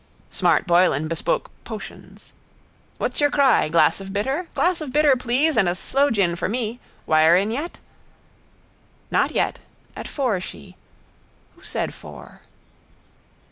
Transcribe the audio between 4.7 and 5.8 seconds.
of bitter, please, and a